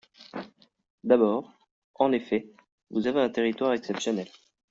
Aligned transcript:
D’abord, 1.03 1.51
en 1.93 2.11
effet, 2.11 2.51
vous 2.89 3.05
avez 3.05 3.21
un 3.21 3.29
territoire 3.29 3.73
exceptionnel. 3.73 4.27